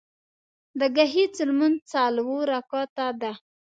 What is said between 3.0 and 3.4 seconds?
ده